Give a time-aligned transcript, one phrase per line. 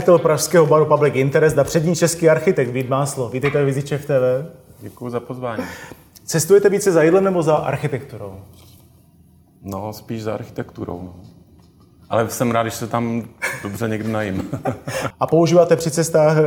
[0.00, 3.28] Spolumajitel pražského baru Public Interest a přední český architekt Vít Máslo.
[3.28, 4.52] Vítejte v v TV.
[4.80, 5.62] Děkuji za pozvání.
[6.24, 8.40] Cestujete více za jídlem nebo za architekturou?
[9.62, 11.02] No, spíš za architekturou.
[11.02, 11.14] No.
[12.08, 13.22] Ale jsem rád, když se tam
[13.62, 14.50] dobře někdy najím.
[15.20, 16.42] a používáte při cestách eh,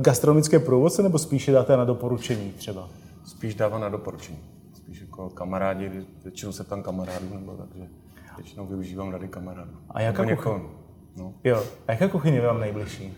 [0.00, 2.88] gastronomické průvodce nebo spíše dáte na doporučení třeba?
[3.26, 4.38] Spíš dávám na doporučení.
[4.76, 5.90] Spíš jako kamarádi,
[6.22, 7.88] většinou se tam kamarádů, nebo takže
[8.36, 9.70] většinou využívám rady kamarádů.
[9.90, 10.83] A jaká kuchyně?
[11.16, 11.34] No.
[11.44, 11.62] Jo.
[11.88, 13.14] A jaká kuchyně je vám nejbližší?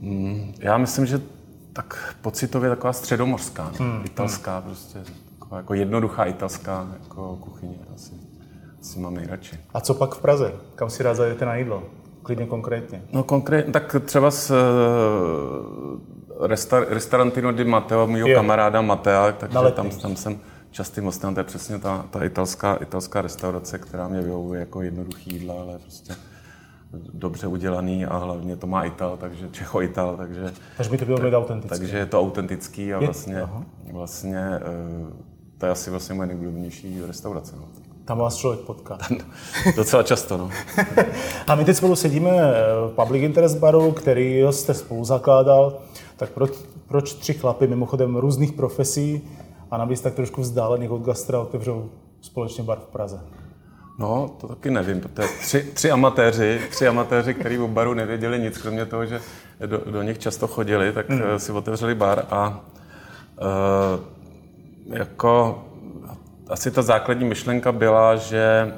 [0.00, 1.20] Mm, já myslím, že
[1.72, 4.02] tak pocitově taková středomořská, hmm.
[4.04, 4.98] italská prostě,
[5.38, 8.12] taková jako jednoduchá italská jako kuchyně asi,
[8.80, 9.56] asi mám nejradši.
[9.74, 10.52] A co pak v Praze?
[10.74, 11.82] Kam si rád zajdete na jídlo?
[12.22, 13.02] Klidně konkrétně.
[13.12, 19.90] No konkrétně, tak třeba s uh, resta, Restaurantino di Matteo, mýho kamaráda Matea, takže tam,
[19.90, 20.38] tam jsem
[20.70, 25.34] častým hostem, to je přesně ta, ta italská, italská restaurace, která mě vyhovuje jako jednoduchý
[25.34, 26.14] jídla, ale prostě
[27.12, 30.52] dobře udělaný a hlavně to má Ital, takže Čecho-Ital, takže...
[30.76, 31.78] Takže by to bylo mega autentické.
[31.78, 33.42] Takže je to autentický a vlastně,
[33.92, 35.26] vlastně eh,
[35.58, 37.56] to je asi vlastně moje nejoblíbenější restaurace.
[37.56, 37.64] No.
[38.04, 38.96] Tam vás člověk potká.
[38.96, 39.18] Tam,
[39.76, 40.50] docela často, no.
[41.46, 42.30] a my teď spolu sedíme
[42.90, 45.78] v Public Interest baru, který jste spolu zakládal.
[46.16, 46.50] Tak proč,
[46.88, 49.22] proč tři chlapy, mimochodem různých profesí
[49.70, 53.20] a navíc tak trošku vzdálených od gastra, otevřou společně bar v Praze?
[53.98, 58.58] No, to taky nevím, protože tři, tři amatéři, tři amatéři, kteří o baru nevěděli nic,
[58.58, 59.20] kromě toho, že
[59.66, 61.20] do, do nich často chodili, tak mm.
[61.36, 62.64] si otevřeli bar a
[63.40, 65.64] uh, jako
[66.48, 68.74] asi ta základní myšlenka byla, že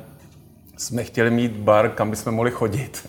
[0.76, 3.08] jsme chtěli mít bar, kam bychom mohli chodit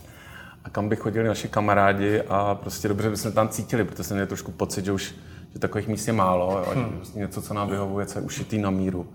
[0.64, 4.28] a kam by chodili naši kamarádi a prostě dobře bychom tam cítili, protože jsem měl
[4.28, 5.16] trošku pocit, že už
[5.54, 7.02] že takových míst je málo, jo, hmm.
[7.16, 9.08] něco, co nám vyhovuje, co je ušitý na míru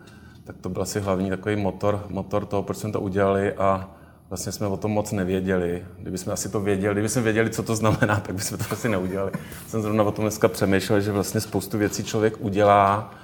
[0.44, 3.90] tak to byl asi hlavní takový motor, motor toho, proč jsme to udělali a
[4.28, 5.84] vlastně jsme o tom moc nevěděli.
[5.98, 8.88] Kdyby jsme asi to věděli, kdyby jsme věděli, co to znamená, tak bychom to asi
[8.88, 9.32] neudělali.
[9.68, 13.14] Jsem zrovna o tom dneska přemýšlel, že vlastně spoustu věcí člověk udělá,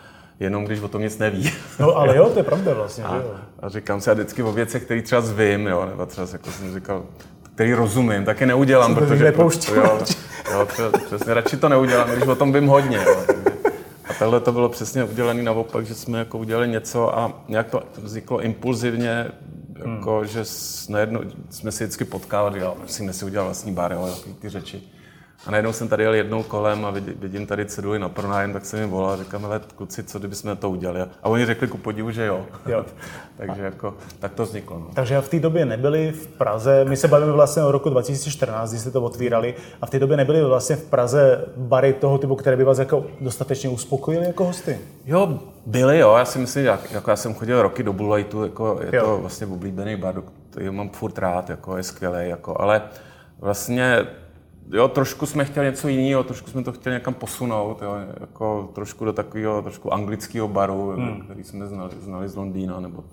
[0.41, 1.53] jenom když o tom nic neví.
[1.79, 3.05] No ale jo, to je pravda vlastně.
[3.05, 3.23] A,
[3.61, 6.75] a říkám si a vždycky o věcech, které třeba zvím, jo, nebo třeba jako jsem
[6.75, 7.03] říkal,
[7.55, 9.25] který rozumím, tak je neudělám, protože...
[9.25, 9.99] Nepouští, jo,
[10.53, 10.69] jo,
[11.07, 12.97] přesně, radši to neudělám, když o tom vím hodně.
[12.97, 13.17] Jo.
[14.21, 17.83] A takhle to bylo přesně udělané naopak, že jsme jako udělali něco a nějak to
[17.97, 19.27] vzniklo impulzivně,
[19.79, 20.27] jako, hmm.
[20.27, 20.45] že
[20.89, 21.21] najednou
[21.51, 24.83] jsme si vždycky potkávali, jo, musíme si udělat vlastní bar, jo, ty řeči.
[25.47, 26.91] A najednou jsem tady jel jednou kolem a
[27.21, 30.57] vidím tady ceduly na pronájem, tak jsem jim volal a říkám, ale kluci, co kdybychom
[30.57, 31.01] to udělali?
[31.01, 32.47] A oni řekli ku podivu, že jo.
[32.67, 32.85] jo.
[33.37, 34.79] Takže jako, tak to vzniklo.
[34.79, 34.89] No.
[34.95, 38.79] Takže v té době nebyli v Praze, my se bavíme vlastně o roku 2014, kdy
[38.79, 42.57] jste to otvírali, a v té době nebyly vlastně v Praze bary toho typu, které
[42.57, 44.79] by vás jako dostatečně uspokojily jako hosty?
[45.07, 46.15] Jo, byly, jo.
[46.19, 49.05] Já si myslím, jak, jako já jsem chodil roky do Blue Lightu, jako je jo.
[49.05, 52.83] to vlastně oblíbený bar, který mám furt rád, jako je skvělý, jako, ale
[53.41, 54.07] vlastně
[54.73, 59.05] jo, trošku jsme chtěli něco jiného, trošku jsme to chtěli někam posunout, jo, jako trošku
[59.05, 61.21] do takového trošku anglického baru, hmm.
[61.21, 63.05] který jsme znali, znali z Londýna, nebo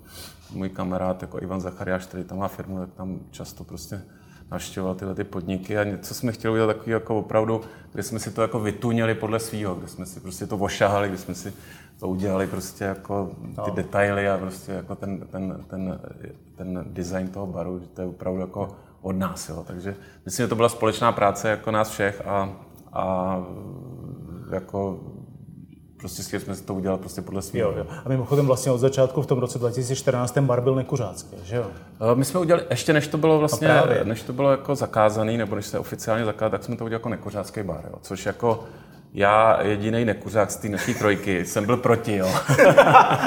[0.50, 4.02] můj kamarád, jako Ivan Zachariáš, který tam má firmu, tak tam často prostě
[4.50, 7.60] navštěvoval tyhle ty podniky a něco jsme chtěli udělat takový jako opravdu,
[7.92, 11.18] kde jsme si to jako vytunili podle svého, kde jsme si prostě to ošahali, kde
[11.18, 11.52] jsme si
[12.00, 13.30] to udělali prostě jako
[13.64, 13.74] ty no.
[13.74, 16.00] detaily a prostě jako ten, ten, ten,
[16.56, 19.48] ten design toho baru, že to je opravdu jako od nás.
[19.48, 19.64] Jo.
[19.66, 19.94] Takže
[20.24, 22.52] myslím, že to byla společná práce jako nás všech a,
[22.92, 23.36] a
[24.52, 25.00] jako
[25.98, 27.74] prostě chtěli jsme to udělat prostě podle svého.
[28.04, 31.66] A mimochodem vlastně od začátku v tom roce 2014 ten bar byl nekuřácký, že jo?
[32.12, 33.68] Eh, my jsme udělali, ještě než to bylo vlastně,
[34.04, 37.08] než to bylo jako zakázaný, nebo než se oficiálně zakázal, tak jsme to udělali jako
[37.08, 37.98] nekuřácký bar, jo.
[38.02, 38.64] což jako
[39.14, 42.28] já jediný nekuřák z té naší trojky jsem byl proti, jo.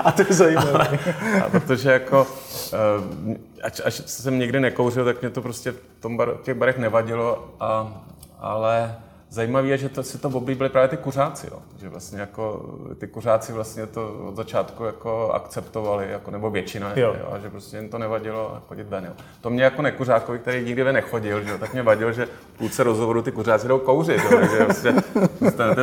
[0.03, 1.00] a to je zajímavé.
[1.45, 2.27] a protože jako,
[2.73, 6.77] eh, až, až jsem někdy nekouřil, tak mě to prostě v tom bar, těch barech
[6.77, 8.01] nevadilo, a,
[8.39, 8.95] ale
[9.33, 11.60] Zajímavé je, že to, si to oblíbili právě ty kuřáci, jo.
[11.81, 12.66] že vlastně jako
[12.98, 17.16] ty kuřáci vlastně to od začátku jako akceptovali, jako, nebo většina, jo.
[17.19, 19.06] Jo, že prostě jim to nevadilo chodit ven.
[19.06, 19.12] Jo.
[19.42, 22.83] To mě jako nekuřákovi, který nikdy ven nechodil, že, tak mě vadilo, že v půlce
[22.83, 24.94] rozhovoru ty kuřáci jdou kouřit, jo, takže prostě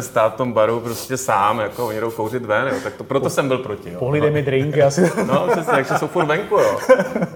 [0.00, 3.24] stát v tom baru prostě sám, jako oni jdou kouřit ven, jo, tak to, proto
[3.24, 3.90] po, jsem byl proti.
[3.92, 3.98] Jo.
[3.98, 5.12] Pohlídej mi drink, asi.
[5.26, 6.78] No, přesně, takže jsou furt venku, jo.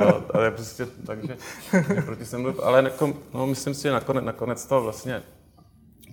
[0.00, 1.36] jo ale prostě, takže,
[2.04, 5.22] proti jsem byl, ale jako, no, myslím si, že nakonec, nakonec to vlastně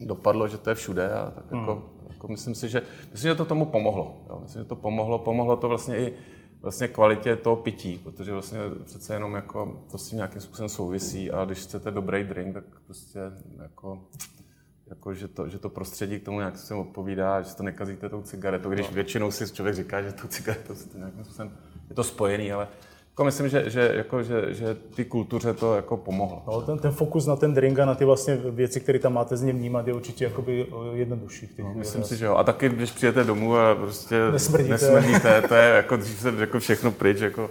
[0.05, 1.99] dopadlo, že to je všude a tak jako, hmm.
[2.09, 2.81] Jako myslím si, že,
[3.11, 4.25] myslím, že to tomu pomohlo.
[4.29, 4.39] Jo.
[4.43, 6.13] Myslím, že to pomohlo, pomohlo to vlastně i
[6.61, 11.31] vlastně kvalitě toho pití, protože vlastně přece jenom jako to s tím nějakým způsobem souvisí
[11.31, 13.19] a když chcete dobrý drink, tak prostě
[13.61, 14.01] jako
[14.89, 18.21] jako, že, to, že to prostředí k tomu nějak se odpovídá, že to nekazíte tou
[18.21, 18.93] cigaretou, když no.
[18.93, 21.57] většinou si člověk říká, že tou cigaretou si to nějakým způsobem
[21.89, 22.67] je to spojený, ale
[23.09, 26.43] jako myslím, že, že, jako, že, že ty kultuře to jako pomohlo.
[26.47, 29.37] No, ten, ten fokus na ten drink a na ty vlastně věci, které tam máte
[29.37, 31.49] z něm vnímat, je určitě jakoby jednodušší.
[31.59, 32.35] no, myslím si, že jo.
[32.35, 36.59] A taky, když přijete domů a prostě nesmrdíte, nesmrdíte to je jako dřív se jako
[36.59, 37.49] všechno pryč, jako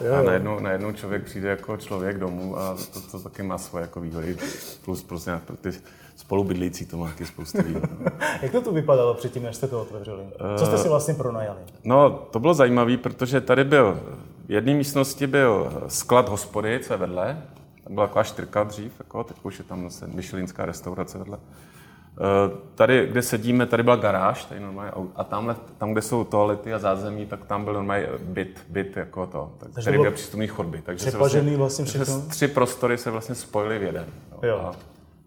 [0.00, 3.82] Jo, a najednou, najednou člověk přijde jako člověk domů a to, to taky má svoje
[3.82, 4.36] jako výhody.
[4.84, 5.70] Plus prostě pro ty
[6.16, 7.82] spolubydlící to má taky spoustu výhod.
[8.42, 10.22] Jak to tu vypadalo předtím, než jste to otevřeli?
[10.56, 11.60] Co jste si vlastně pronajali?
[11.84, 14.00] No, to bylo zajímavé, protože tady byl,
[14.31, 17.42] v jedné místnosti byl sklad hospody, co je vedle.
[17.84, 21.38] Tam byla taková čtyřka dřív, jako, teď už je tam zase myšelinská restaurace vedle.
[21.38, 26.74] Eh, tady, kde sedíme, tady byla garáž, tady normálně, a tamhle, tam, kde jsou toalety
[26.74, 30.46] a zázemí, tak tam byl normálně byt, byt jako to, tak, takže který byl přístupný
[30.46, 30.82] chodby.
[30.82, 32.22] Takže se vlastně, vlastně všechno?
[32.28, 34.06] tři prostory se vlastně spojily v jeden.
[34.32, 34.38] Jo.
[34.48, 34.56] Jo.
[34.56, 34.72] A,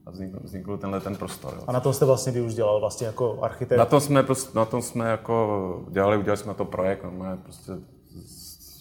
[0.05, 1.53] a vznikl, vznikl tenhle ten prostor.
[1.55, 1.63] Jo.
[1.67, 3.77] A na tom jste vlastně vy už dělal vlastně jako architekt?
[3.77, 7.71] Na tom jsme, na tom jsme jako dělali, udělali jsme to projekt, normálně prostě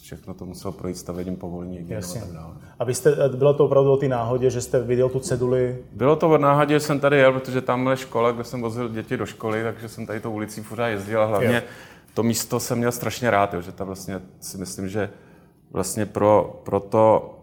[0.05, 2.55] všechno to muselo projít stavením povolení a tak dále.
[2.79, 5.79] A vy jste, bylo to opravdu o té náhodě, že jste viděl tu ceduli?
[5.93, 8.89] Bylo to o náhodě, že jsem tady jel, protože tam je škola, kde jsem vozil
[8.89, 11.73] děti do školy, takže jsem tady tou ulicí pořád jezdil a hlavně jo.
[12.15, 15.11] to místo jsem měl strašně rád, jo, že tam vlastně si myslím, že
[15.73, 17.35] vlastně pro, pro to,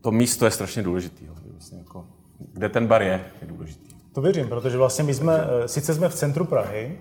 [0.00, 1.26] to místo je strašně důležitý.
[1.26, 2.06] Jo, vlastně jako,
[2.52, 3.94] kde ten bar je, je důležitý.
[4.12, 6.98] To věřím, protože vlastně my jsme, eh, sice jsme v centru Prahy,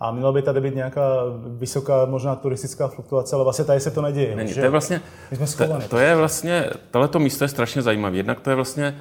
[0.00, 1.10] a měla by tady být nějaká
[1.46, 4.36] vysoká možná turistická fluktuace, ale vlastně tady se to neděje.
[4.36, 5.00] Není, to je vlastně,
[5.30, 8.16] my jsme to, to, je vlastně, tohleto místo je strašně zajímavé.
[8.16, 9.00] Jednak to je vlastně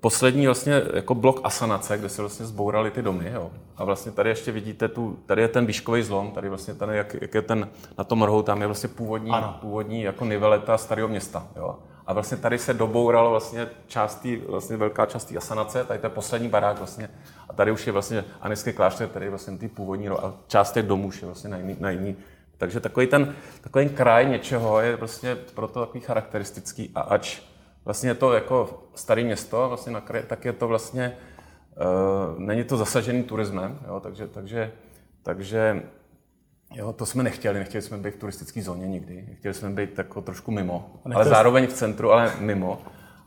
[0.00, 3.30] poslední vlastně jako blok asanace, kde se vlastně zbourali ty domy.
[3.34, 3.50] Jo.
[3.76, 7.16] A vlastně tady ještě vidíte, tu, tady je ten výškový zlom, tady vlastně ten, jak,
[7.20, 7.68] jak je ten,
[7.98, 11.46] na tom rohu, tam je vlastně původní, původní jako niveleta starého města.
[11.56, 11.76] Jo.
[12.08, 16.06] A vlastně tady se dobouralo vlastně část tý, vlastně velká část té asanace, tady to
[16.06, 17.10] je poslední barák vlastně.
[17.48, 20.86] A tady už je vlastně anický klášter, tady je vlastně ty původní, a část těch
[20.86, 22.16] domů je vlastně na jiný, na jiný.
[22.58, 27.40] Takže takový ten, takový kraj něčeho je vlastně proto takový charakteristický a ač
[27.84, 31.16] vlastně je to jako staré město, vlastně na kraji, tak je to vlastně,
[31.76, 34.72] uh, není to zasažený turismem, jo, takže, takže,
[35.22, 35.82] takže
[36.74, 40.22] Jo, to jsme nechtěli, nechtěli jsme být v turistické zóně nikdy, chtěli jsme být jako
[40.22, 42.82] trošku mimo, ale zároveň v centru, ale mimo.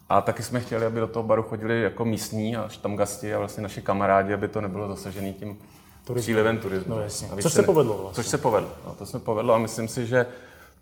[0.10, 3.40] A taky jsme chtěli, aby do toho baru chodili jako místní a tam gasti a
[3.40, 5.58] vlastně naši kamarádi, aby to nebylo zasažený tím
[6.16, 6.96] přílivem turismu.
[6.96, 7.30] No jasně.
[7.42, 8.24] Což se povedlo vlastně.
[8.24, 8.70] Což se povedlo.
[8.86, 10.26] No, to jsme povedlo a myslím si, že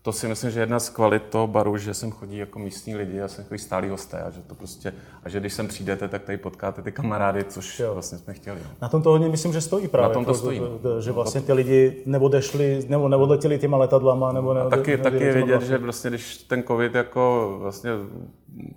[0.02, 3.22] to si myslím, že jedna z kvalit toho baru, že sem chodí jako místní lidi
[3.22, 4.94] a jsem takový stálý hosté a že to prostě,
[5.24, 7.94] a že když sem přijdete, tak tady potkáte ty kamarády, což jo.
[7.94, 8.60] vlastně jsme chtěli.
[8.64, 8.70] No.
[8.82, 10.08] Na tom to hodně myslím, že stojí právě.
[10.08, 10.62] Na tom to stojí.
[10.82, 15.34] To, že vlastně ty lidi neodešli, nebo neodletěli těma letadlama, nebo ne, taky, taky je
[15.34, 17.92] vidět, že vlastně, když ten covid jako vlastně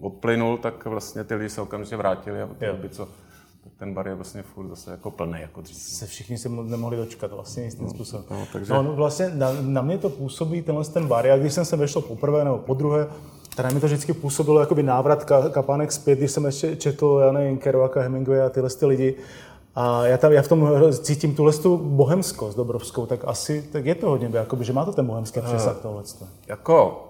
[0.00, 2.48] odplynul, tak vlastně ty lidi se okamžitě vrátili a
[2.82, 3.08] by co
[3.82, 5.76] ten bar je vlastně furt zase jako plný jako dřív.
[5.76, 8.24] Se všichni se nemohli dočkat vlastně jistým no, způsobem.
[8.30, 8.72] No, takže...
[8.72, 11.26] no, no, vlastně na, na, mě to působí tenhle ten bar.
[11.26, 13.06] Já když jsem se vešel poprvé nebo po druhé,
[13.56, 17.20] tak mi to vždycky působilo jako by návrat ka, kapánek zpět, když jsem ještě četl,
[17.26, 19.14] já nevím, Kerouaka, Hemingway a tyhle ty lidi.
[19.74, 23.94] A já, tam, já v tom cítím tuhle tu bohemskost dobrovskou, tak asi tak je
[23.94, 26.02] to hodně, jakoby, že má to ten bohemský přesah tohle.
[26.48, 27.04] Jako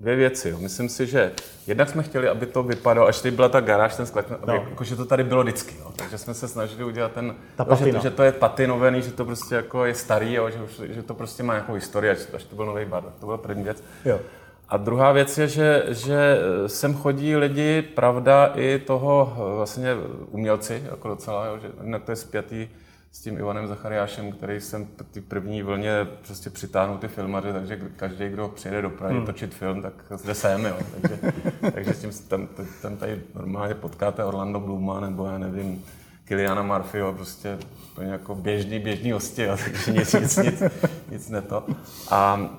[0.00, 0.48] dvě věci.
[0.48, 0.58] Jo.
[0.60, 1.32] Myslím si, že
[1.66, 4.54] jednak jsme chtěli, aby to vypadalo, až tady byla ta garáž, ten sklad, no.
[4.54, 5.74] jako, že to tady bylo vždycky.
[5.78, 5.92] Jo.
[5.96, 9.12] Takže jsme se snažili udělat ten, ta jo, že, to, že, to, je patinovaný, že
[9.12, 12.44] to prostě jako je starý, jo, že, že, to prostě má nějakou historii, až, až
[12.44, 13.04] to byl nový bar.
[13.20, 13.84] To byla první věc.
[14.04, 14.20] Jo.
[14.68, 19.90] A druhá věc je, že, že sem chodí lidi, pravda, i toho vlastně
[20.30, 21.68] umělci, jako docela, jo, že
[22.04, 22.68] to je zpětý
[23.16, 28.28] s tím Ivanem Zachariášem, který jsem ty první vlně prostě přitáhnul ty filmaře, takže každý,
[28.28, 29.26] kdo přijede do Prahy hmm.
[29.26, 30.76] točit film, tak zde sem, jo.
[31.00, 31.18] Takže,
[31.74, 32.48] takže s tím tam,
[32.82, 35.84] tam tady normálně potkáte Orlando Bluma nebo já nevím,
[36.26, 37.58] Kiliana Murphyho, prostě
[37.94, 40.62] to je jako běžný, běžný hosti, jo, takže nic, nic, nic,
[41.10, 41.64] nic ne to.
[42.10, 42.50] A,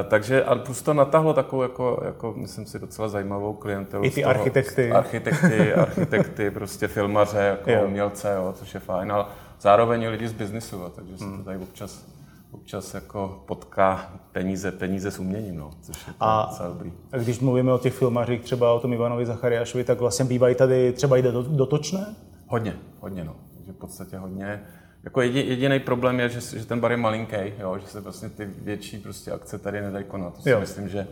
[0.00, 4.04] e, takže a plus to natahlo takovou, jako, jako, myslím si, docela zajímavou klientelu.
[4.04, 4.92] I ty toho, architekty.
[4.92, 7.86] Architekty, architekty, prostě filmaře, jako jo.
[7.86, 9.24] umělce, jo, což je fajn, ale
[9.60, 11.32] zároveň i lidi z biznisu, jo, takže hmm.
[11.32, 12.04] se to tady občas,
[12.50, 16.92] občas jako potká peníze, peníze s uměním, no, což je a, docela dobrý.
[17.12, 20.92] A když mluvíme o těch filmařích, třeba o tom Ivanovi Zachariášovi, tak vlastně bývají tady
[20.92, 22.14] třeba jde do, dotočné?
[22.48, 23.36] Hodně, hodně, no.
[23.56, 24.62] Takže v podstatě hodně.
[25.04, 28.44] Jako jediný problém je, že, že ten bar je malinký, jo, že se vlastně ty
[28.44, 30.34] větší prostě akce tady nedají konat.
[30.34, 30.60] To si jo.
[30.60, 31.06] myslím, že,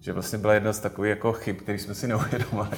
[0.00, 2.68] že vlastně byla jedna z takových jako chyb, který jsme si neuvědomili,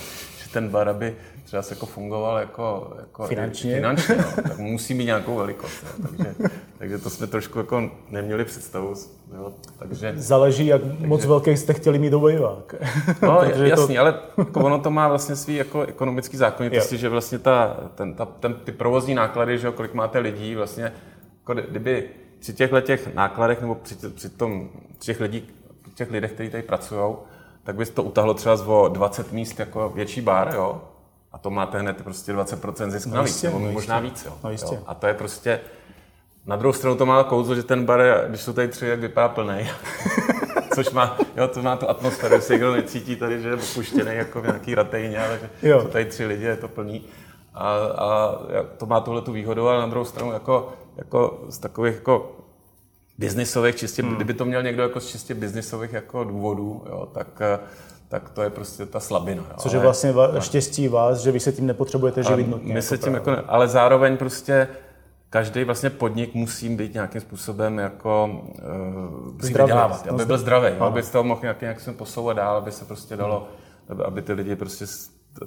[0.46, 4.94] prostě ten bar, aby třeba se jako fungoval jako, jako finančně, finančně no, tak musí
[4.94, 5.84] mít nějakou velikost.
[5.98, 6.06] Jo.
[6.08, 8.94] Takže, takže to jsme trošku jako neměli představu.
[9.36, 9.52] Jo.
[9.78, 12.74] Takže, Záleží, jak takže, moc velký jste chtěli mít obojivák.
[13.22, 14.00] No, jasný, to...
[14.00, 18.24] ale jako ono to má vlastně svý jako ekonomický zákonitosti, že vlastně ta, ten, ta,
[18.24, 20.92] ten, ty provozní náklady, že jo, kolik máte lidí, vlastně,
[21.38, 22.04] jako kdyby
[22.38, 25.48] při těchto těch nákladech nebo při, při, tom, při těch, lidí,
[25.94, 27.16] těch lidech, kteří tady pracují,
[27.66, 30.82] tak by to utahlo třeba o 20 míst jako větší bar, jo?
[31.32, 34.32] A to máte hned prostě 20% zisk no navíc, nebo no možná víc, jo?
[34.44, 34.74] No jistě.
[34.74, 34.80] jo?
[34.86, 35.60] A to je prostě,
[36.46, 39.28] na druhou stranu to má kouzlo, že ten bar, když jsou tady tři, jak vypadá
[39.28, 39.70] plný.
[40.74, 44.40] Což má, jo, to má tu atmosféru, se někdo necítí tady, že je opuštěný jako
[44.40, 45.80] v nějaký ratejně, ale že jo.
[45.80, 47.04] jsou tady tři lidi, je to plný.
[47.54, 48.38] A, a
[48.76, 52.35] to má tuhle tu výhodu, ale na druhou stranu jako, jako z takových jako
[53.18, 54.16] biznisových, čistě, hmm.
[54.16, 57.42] kdyby to měl někdo jako z čistě biznisových jako důvodů, jo, tak,
[58.08, 59.42] tak to je prostě ta slabina.
[59.50, 59.56] Jo.
[59.56, 62.68] Což je vlastně ale, štěstí vás, že vy se tím nepotřebujete živit nutně.
[62.68, 64.68] My jako se tím jako, ne, ale zároveň prostě
[65.30, 71.02] každý vlastně podnik musí být nějakým způsobem jako uh, zdravý, vydělávat, aby byl zdravý, aby
[71.02, 73.48] se to mohl nějak, nějak se posouvat dál, aby se prostě dalo,
[74.04, 74.86] aby ty lidi prostě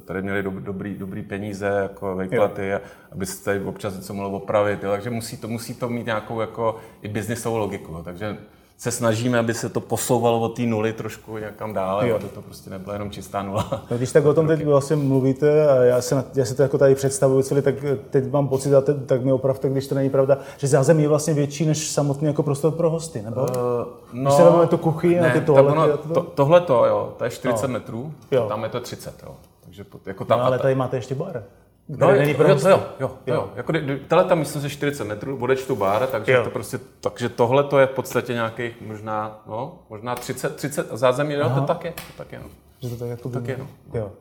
[0.06, 2.82] tady měli do, dobrý, dobrý peníze, jako vejplaty, a
[3.12, 4.84] aby se tady občas něco mohlo opravit.
[4.84, 4.92] Jo.
[4.92, 7.92] Takže musí to, musí to mít nějakou jako i biznisovou logiku.
[7.92, 8.04] Jo.
[8.04, 8.38] Takže
[8.80, 12.16] se snažíme, aby se to posouvalo od té nuly trošku někam dál, jo.
[12.16, 13.84] aby to prostě nebyla jenom čistá nula.
[13.92, 16.78] No, když tak o tom teď vlastně mluvíte a já, se, já si to jako
[16.78, 17.76] tady představuju celý, tak
[18.10, 21.10] teď mám pocit, a te, tak mi opravte, když to není pravda, že zázemí je
[21.10, 23.42] vlastně větší než samotný jako prostor pro hosty, nebo?
[23.42, 23.48] Uh,
[24.14, 25.98] no, když se vezmeme tu kuchyni a ty toalety.
[26.08, 27.74] To, to, tohle to, jo, to je 40 no.
[27.74, 28.46] metrů, jo.
[28.48, 29.36] tam je to 30, jo.
[29.70, 31.44] Takže jako tam, no, ale tady máte ještě bar.
[31.90, 33.50] No, není pro jo, jo, jo, jo, jo.
[33.56, 33.74] Jako,
[34.08, 36.44] tohle tam myslím, že 40 metrů, odečtu bar, takže jo.
[36.44, 41.34] to prostě, takže tohle to je v podstatě nějakých možná, no, možná 30, 30 zázemí,
[41.34, 42.46] jo, to tak je, to tak je, no.
[42.82, 43.68] Že to tak jako tak je, no.
[43.94, 44.12] jo.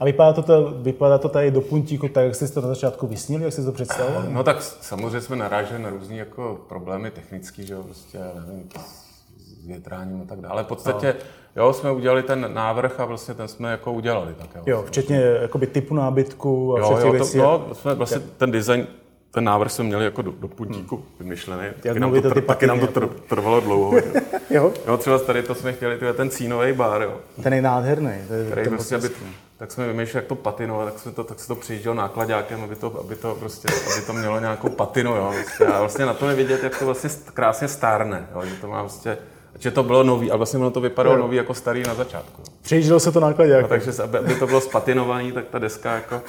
[0.00, 3.06] A vypadá to, to, vypadá to tady do puntíku tak, jak jste to na začátku
[3.06, 4.26] vysnili, jak jste to představovali?
[4.32, 9.66] No tak samozřejmě jsme naráželi na různé jako problémy technické, že jo, prostě, nevím, s
[9.66, 10.64] větráním a tak dále.
[10.64, 11.20] V podstatě, no
[11.58, 14.34] Jo, jsme udělali ten návrh a vlastně ten jsme jako udělali.
[14.38, 17.38] Tak jo, jo včetně jakoby typu nábytku a všech jo, jo, věcí.
[17.38, 18.86] No, jsme vlastně ten design,
[19.30, 21.04] ten návrh jsme měli jako do, do puntíku hmm.
[21.20, 21.62] vymyšlený.
[21.82, 23.98] Taky nám, to, tr- taky nám to tr- trvalo dlouho.
[24.50, 24.72] jo.
[24.86, 24.96] jo.
[24.96, 27.14] třeba tady to jsme chtěli, tyhle, ten cínový bar, jo.
[27.42, 28.12] Ten je nádherný.
[28.28, 29.08] To je, který prostě, aby,
[29.56, 32.76] tak jsme vymýšleli, jak to patinovat, tak, jsme to, tak se to přijížděl nákladákem, aby
[32.76, 35.16] to, aby to, prostě, aby to mělo nějakou patinu.
[35.16, 35.66] Jo, vlastně.
[35.66, 38.26] A vlastně na to je vidět, jak to vlastně krásně stárne.
[38.34, 39.16] Jo, že to má vlastně
[39.58, 41.22] že to bylo nový, ale vlastně ono to vypadalo jo.
[41.22, 42.42] nový jako starý na začátku.
[42.62, 43.62] Přejíždělo se to nákladě.
[43.62, 46.22] No, takže aby, aby, to bylo spatinovaný, tak ta deska jako,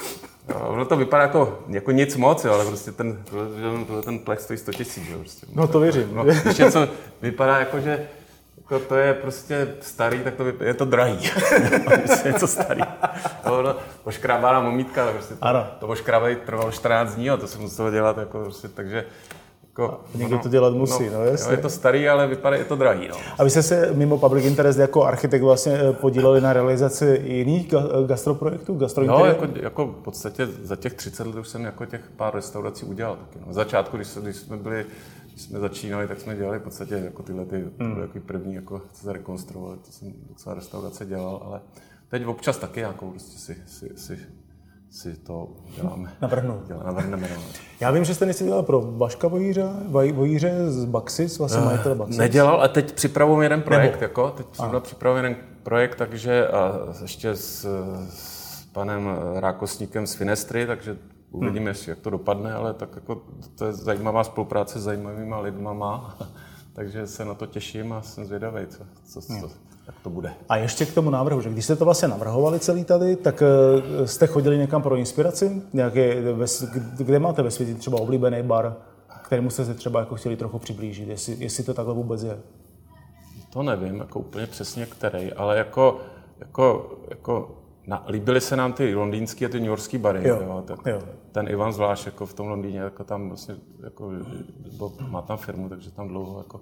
[0.48, 3.22] jo, ono to vypadá jako, jako nic moc, jo, ale prostě ten,
[4.04, 5.08] ten plech stojí 100 tisíc.
[5.18, 5.46] Prostě.
[5.54, 6.10] No to věřím.
[6.12, 6.88] No, když něco
[7.22, 8.08] vypadá jako, že
[8.56, 11.18] jako to je prostě starý, tak to vypadá, je to drahý.
[12.24, 12.82] je to starý.
[13.44, 15.66] To, no, poškrábána momítka, prostě to, ano.
[15.80, 19.04] to poškrábání trvalo 14 dní, a to se muselo dělat, jako prostě, takže
[19.82, 21.52] jako, někdo no, to dělat musí, no, no jasně.
[21.52, 23.08] Jo, je to starý, ale vypadá, je to drahý.
[23.08, 23.16] No.
[23.38, 27.74] A vy jste se mimo Public Interest jako architekt vlastně eh, podíleli na realizaci jiných
[28.06, 28.74] gastroprojektů?
[28.74, 32.34] Gastro no, jako, jako, v podstatě za těch 30 let už jsem jako těch pár
[32.34, 33.38] restaurací udělal taky.
[33.46, 33.52] No.
[33.52, 34.86] V začátku, když, když jsme byli
[35.32, 38.00] když jsme začínali, tak jsme dělali v podstatě jako tyhle ty, hmm.
[38.00, 41.60] jako první, jako co se rekonstruovali, to jsem docela restaurace dělal, ale
[42.08, 44.18] teď občas taky nějakou prostě si, si, si
[44.90, 46.12] si to děláme.
[46.22, 46.66] Navrhnout.
[46.66, 47.28] Děláme, navrhneme.
[47.34, 47.42] No.
[47.80, 49.68] Já vím, že jste něco dělal pro Vaška Vojíře,
[50.12, 52.16] Vojíře z Baxis, vlastně uh, majitel Baxis.
[52.16, 54.04] Nedělal, a teď připravuji jeden projekt, Nebo?
[54.04, 54.46] jako, teď
[54.80, 57.66] připravuji jeden projekt, takže a ještě s,
[58.10, 60.96] s panem Rákosníkem z Finestry, takže
[61.30, 61.80] uvidíme, hmm.
[61.86, 63.22] jak to dopadne, ale tak jako
[63.54, 66.18] to je zajímavá spolupráce s zajímavýma lidma,
[66.72, 69.50] takže se na to těším a jsem zvědavý, co, co, co, hmm
[69.90, 70.34] tak to bude.
[70.48, 74.06] A ještě k tomu návrhu, že když jste to vlastně navrhovali celý tady, tak eh,
[74.06, 75.62] jste chodili někam pro inspiraci?
[75.72, 76.22] Nějaké,
[76.98, 78.76] kde máte ve světě třeba oblíbený bar,
[79.22, 82.38] kterému jste se třeba jako chtěli trochu přiblížit, jestli, jestli to takhle vůbec je?
[83.52, 86.00] To nevím, jako úplně přesně který, ale jako,
[86.40, 87.56] jako, jako
[87.86, 90.28] na, líbily se nám ty londýnský a ty newyorský bary.
[90.28, 91.02] Jo, jo, tak jo.
[91.32, 93.54] Ten Ivan zvlášť jako v tom Londýně, jako tam vlastně,
[93.84, 94.12] jako,
[95.08, 96.60] má tam firmu, takže tam dlouho jako,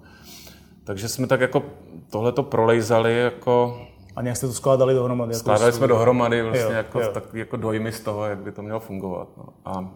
[0.89, 1.63] takže jsme tak jako
[2.09, 3.81] tohle to prolejzali jako...
[4.15, 5.33] A nějak jste to skládali dohromady?
[5.33, 7.11] Jako skládali jsme dohromady vlastně jo, jako, jo.
[7.13, 9.27] Tak, jako dojmy z toho, jak by to mělo fungovat.
[9.37, 9.43] No.
[9.65, 9.89] A,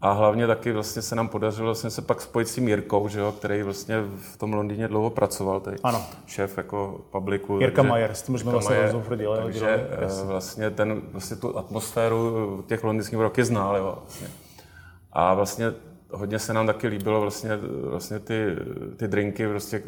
[0.00, 3.20] a hlavně taky vlastně se nám podařilo vlastně se pak spojit s tím Jirkou, že
[3.20, 3.96] jo, který vlastně
[4.32, 6.02] v tom Londýně dlouho pracoval, tady ano.
[6.26, 7.60] šéf jako publiku.
[7.60, 9.26] Jirka takže, Majer, s tím můžeme vlastně rozhodli.
[9.42, 9.88] Takže
[10.22, 13.76] uh, vlastně, ten, vlastně tu atmosféru těch londýnských roky znal.
[13.76, 14.28] Jo, vlastně.
[15.12, 15.72] A vlastně
[16.10, 17.50] hodně se nám taky líbilo vlastně,
[17.82, 18.56] vlastně ty,
[18.96, 19.82] ty drinky, prostě,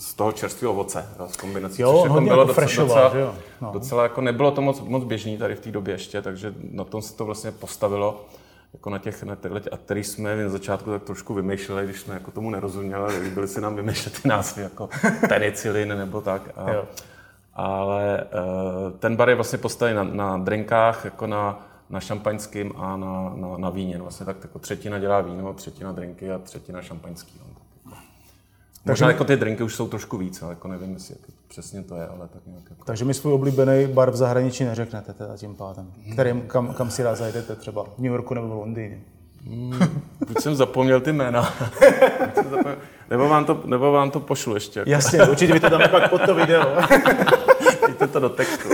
[0.00, 1.82] z toho čerstvého ovoce, z kombinací.
[1.82, 3.34] Jo, což jako bylo jako docela, docela, jo?
[3.60, 3.70] No.
[3.72, 7.02] docela jako nebylo to moc, moc běžný tady v té době ještě, takže na tom
[7.02, 8.24] se to vlastně postavilo
[8.72, 12.14] jako na těch, na těchto, a který jsme na začátku tak trošku vymýšleli, když jsme
[12.14, 14.88] jako tomu nerozuměli, byli si nám vymýšlet ty názvy jako
[15.28, 16.42] penicilin nebo tak.
[16.56, 16.84] A, Jo.
[17.54, 22.96] ale uh, ten bar je vlastně postavený na, na drinkách, jako na, na šampaňským a
[22.96, 23.98] na, na, na víně.
[23.98, 27.40] Vlastně tak jako třetina dělá víno, třetina drinky a třetina šampaňský.
[27.48, 27.59] No.
[28.84, 28.92] Tak.
[28.92, 31.96] Možná jako ty drinky už jsou trošku víc, ale jako nevím, jestli jak přesně to
[31.96, 32.84] je, ale tak nějak jako.
[32.84, 35.92] Takže mi svůj oblíbený bar v zahraničí neřeknete teda tím pádem.
[36.12, 37.84] Kterým, kam, kam si rád zajdete třeba?
[37.84, 39.00] V New Yorku nebo v Londýně?
[40.28, 41.54] Buď jsem zapomněl ty jména.
[42.34, 42.76] Zapomněl-
[43.10, 44.80] nebo, vám to, nebo vám to pošlu ještě.
[44.80, 44.90] Jako.
[44.90, 46.62] Jasně, určitě vy to dáme pak pod to video.
[47.86, 48.68] Dejte to do textu.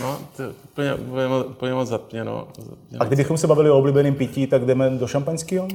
[0.00, 2.48] No, to je úplně, úplně, úplně moc zapněno.
[2.58, 3.02] zapněno.
[3.02, 5.68] A kdybychom se bavili o oblíbeném pití, tak jdeme do šampaňského?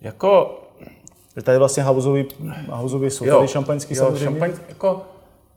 [0.00, 0.60] Jako,
[1.42, 2.26] tady vlastně hauzový,
[2.68, 4.24] hauzový jsou tady šampaňský jo, samozřejmě.
[4.24, 5.02] Šampaň, jako,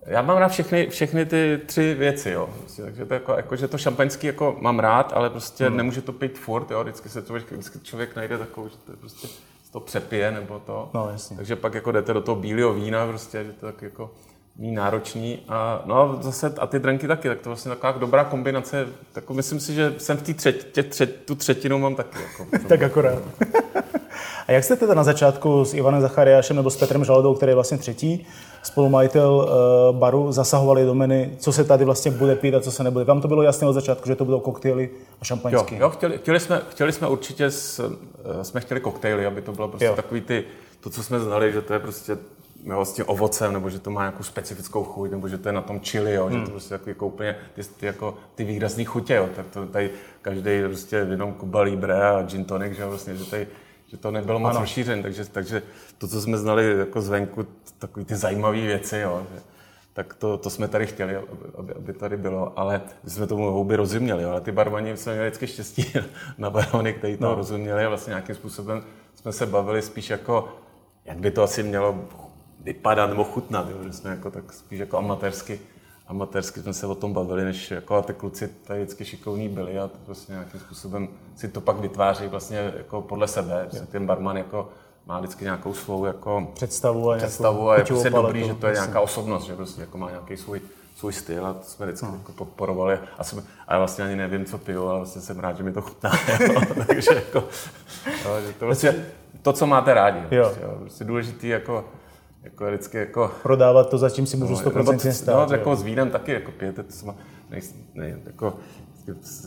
[0.05, 2.49] já mám rád všechny, všechny ty tři věci, jo.
[2.59, 5.77] Prostě, takže to jako, jako, že to šampaňský jako mám rád, ale prostě hmm.
[5.77, 6.83] nemůže to pít furt, jo.
[6.83, 9.27] Vždycky se člověk, vždycky člověk najde takovou, že to je prostě
[9.73, 10.89] to přepije nebo to.
[10.93, 11.37] No, jasně.
[11.37, 14.11] Takže pak jako jdete do toho bílého vína, prostě, že to tak jako
[14.57, 15.39] mý náročný.
[15.47, 18.87] A, no a zase, a ty drinky taky, tak to vlastně taková dobrá kombinace.
[19.15, 22.17] Jako myslím si, že jsem v té třetí, tře, tu třetinu mám taky.
[22.21, 23.23] Jako, Tak akorát.
[24.47, 27.55] A jak jste teda na začátku s Ivanem Zachariášem nebo s Petrem Žaledou, který je
[27.55, 28.27] vlastně třetí,
[28.63, 29.33] spolumajitel
[29.91, 33.05] uh, baru, zasahovali do menu, co se tady vlastně bude pít a co se nebude?
[33.05, 35.75] Vám to bylo jasné od začátku, že to budou koktejly a Jo, šampaňský?
[35.77, 37.79] jo chtěli, chtěli, jsme, chtěli jsme určitě, s,
[38.39, 39.91] eh, jsme chtěli koktejly, aby to bylo prostě Jo.
[39.91, 39.95] jo.
[39.95, 40.43] takový ty,
[40.79, 42.17] to, co jsme znali, že to je prostě
[42.65, 45.53] jo, s tím ovocem, nebo že to má nějakou specifickou chuť, nebo že to je
[45.53, 46.39] na tom chili, jo, Hmm.
[46.39, 49.65] že to prostě jako, jako úplně ty, ty, jako, ty výrazné chutě, jo, tak to
[49.65, 49.89] tady
[50.21, 53.47] každý prostě jenom Cuba Libre a gin tonic, že, jo, vlastně, že, tady,
[53.87, 55.61] že to nebylo moc rozšířen, takže, takže
[55.97, 57.45] to, co jsme znali jako zvenku,
[57.79, 59.41] takový ty zajímavé věci, jo, že,
[59.93, 61.15] tak to, to jsme tady chtěli,
[61.57, 65.13] aby, aby tady bylo, ale my jsme tomu houby rozuměli, jo, ale ty barmani jsme
[65.13, 65.93] měli vždycky štěstí
[66.37, 67.35] na barmany, kteří to no.
[67.35, 68.83] rozuměli a vlastně nějakým způsobem
[69.15, 70.49] jsme se bavili spíš jako,
[71.05, 72.05] jak by to asi mělo
[72.59, 75.59] vypadat nebo chutnat, jo, že jsme jako tak spíš jako amatérsky,
[76.13, 79.79] amatérsky jsme se o tom bavili, než jako a ty kluci tady vždycky šikovní byli
[79.79, 84.05] a to prostě nějakým způsobem si to pak vytváří vlastně jako podle sebe, že ten
[84.05, 84.69] barman jako
[85.05, 88.73] má vždycky nějakou svou jako Představu a představu a je prostě dobrý, že to je
[88.73, 88.85] jasně.
[88.85, 90.61] nějaká osobnost, že prostě jako má nějaký svůj,
[90.95, 92.99] svůj styl a to jsme vždycky jako podporovali.
[93.17, 95.73] A, jsme, a já vlastně ani nevím, co piju, ale vlastně jsem rád, že mi
[95.73, 96.11] to chutná.
[96.39, 96.61] jo.
[96.87, 97.43] Takže jako,
[98.05, 99.05] jo, že to, prostě,
[99.41, 100.19] to, co máte rádi.
[100.31, 100.43] Jo.
[100.43, 100.77] Prostě, jo.
[100.79, 101.85] prostě důležitý jako,
[102.43, 105.49] jako vždycky jako Prodávat to, zatím si můžu 100% no, stát.
[105.49, 107.15] no, jako s vínem taky jako pijete, to sama,
[107.49, 107.59] ne,
[107.93, 108.57] ne, jako,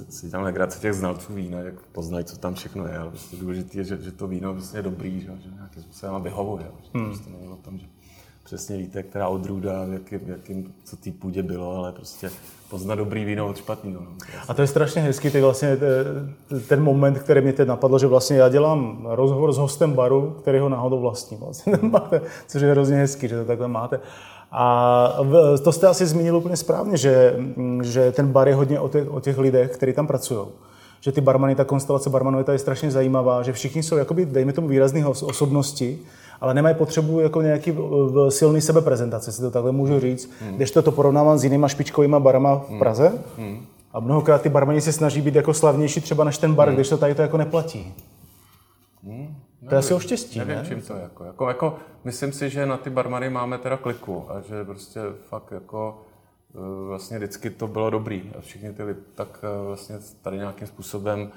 [0.09, 3.79] si tam legrace těch znalců vína, jak poznají, co tam všechno je, ale prostě důležité
[3.79, 6.65] je, že, že to víno prostě je dobrý, že, že nějakým způsobem vyhovuje.
[6.83, 7.07] Že to Hmm.
[7.07, 7.87] prostě není o tom, že
[8.47, 12.31] přesně víte, která odrůda, v jakým, jakým co té půdě bylo, ale prostě
[12.71, 14.01] poznat dobrý víno od špatného.
[14.01, 14.11] No.
[14.49, 15.69] A to je strašně hezký, ty vlastně
[16.57, 20.37] eh, ten moment, který mě teď napadlo, že vlastně já dělám rozhovor s hostem baru,
[20.41, 24.01] který ho náhodou vlastní, vlastně, bar, což je hrozně hezký, že to takhle máte.
[24.53, 25.19] A
[25.65, 29.11] to jste asi zmínil úplně správně, že, mm, že ten bar je hodně o těch,
[29.11, 30.47] o těch lidech, kteří tam pracují.
[31.01, 34.53] Že ty barmany, ta konstelace barmanů je tady strašně zajímavá, že všichni jsou jakoby, dejme
[34.53, 35.99] tomu, výrazné os- osobnosti,
[36.41, 40.31] ale nemají potřebu jako nějaký v silný sebeprezentace, si to takhle můžu říct.
[40.51, 43.19] Když to, to porovnávám s jinýma špičkovými barama v Praze,
[43.93, 46.97] a mnohokrát ty barmani se snaží být jako slavnější třeba než ten bar, když to
[46.97, 47.95] tady to jako neplatí.
[49.69, 50.65] To je asi o štěstí, Nevím, ne?
[50.69, 51.03] čím to je.
[51.03, 55.01] Jako, jako, jako, myslím si, že na ty barmany máme teda kliku a že prostě
[55.29, 55.99] fakt jako
[56.55, 60.67] eh, vlastně vždycky to bylo dobrý a všichni ty lidi tak eh, vlastně tady nějakým
[60.67, 61.31] způsobem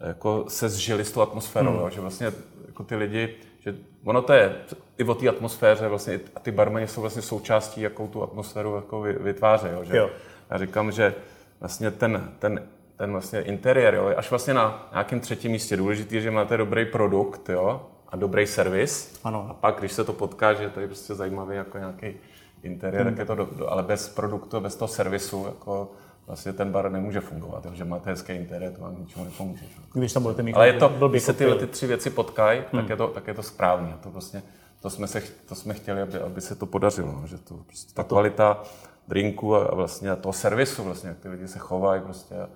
[0.00, 1.80] jako se zžili s tou atmosférou, Hmm.
[1.80, 2.32] jo, že vlastně
[2.66, 3.28] jako ty lidi,
[3.60, 4.56] že ono to je
[4.98, 9.00] i o té atmosféře vlastně a ty barmani jsou vlastně součástí, jakou tu atmosféru jako
[9.00, 10.10] vy- vytvářejí, jo, že Jo.
[10.50, 11.14] já říkám, že
[11.60, 12.62] vlastně ten, ten,
[12.96, 16.56] ten vlastně interiér, jo, je až vlastně na nějakém třetím místě důležitý, je, že máte
[16.56, 19.20] dobrý produkt, jo, a dobrý servis.
[19.24, 19.46] Ano.
[19.50, 22.16] A pak, když se to potká, že je tady prostě zajímavý jako nějaký
[22.62, 25.92] interiér, tak je to, do, do, ale bez produktu, bez toho servisu, jako
[26.28, 29.64] vlastně ten bar nemůže fungovat, jo, že máte hezký interiér, to vám ničemu nepomůže.
[29.64, 29.80] že?
[29.94, 32.62] Když tam budete mít Ale je to, blbý když se tyhle ty tři věci potkají,
[32.72, 33.94] tak, je to, tak je to správně.
[34.02, 34.42] To, vlastně,
[34.82, 37.12] to, jsme se, to jsme chtěli, aby, aby se to podařilo.
[37.12, 38.62] no, Že to, prostě ta kvalita
[39.08, 42.48] drinku a vlastně toho servisu, vlastně, jak ty lidi se chovají prostě, a,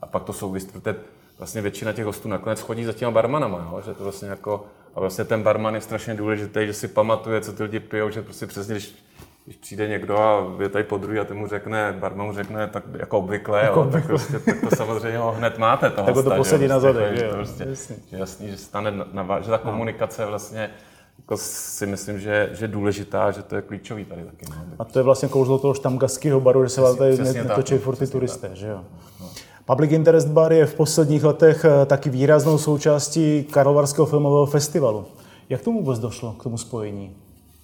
[0.00, 0.96] a pak to souvisí, protože
[1.38, 5.00] vlastně většina těch hostů nakonec chodí za těma barmanama, jo, že to vlastně jako, a
[5.00, 8.46] vlastně ten barman je strašně důležitý, že si pamatuje, co ty lidi pijou, že prostě
[8.46, 8.94] přesně, když,
[9.44, 12.66] když přijde někdo a je tady po druhý a ten mu řekne, barman mu řekne,
[12.66, 16.22] tak jako obvykle, jo, tak, prostě, tak to samozřejmě ho hned máte toho Tak ho
[16.22, 17.96] to posadí na prostě zadek, jako, že prostě, jasně.
[18.10, 20.70] že jasný, že stane na, na, že ta komunikace vlastně
[21.18, 24.46] jako jako si myslím, že, že je důležitá, že to je klíčový tady taky.
[24.50, 24.56] No.
[24.78, 28.06] A to je vlastně kouzlo toho štamgaského baru, že se vám tady netočí furt ty
[28.06, 28.56] turisté, tak.
[28.56, 28.80] že jo?
[29.20, 29.28] No.
[29.66, 35.06] Public Interest Bar je v posledních letech eh, taky výraznou součástí Karlovarského filmového festivalu.
[35.48, 37.16] Jak tomu vůbec došlo, k tomu spojení?